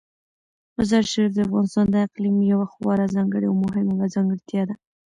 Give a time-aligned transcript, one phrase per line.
[0.77, 4.75] مزارشریف د افغانستان د اقلیم یوه خورا ځانګړې او مهمه ځانګړتیا ده.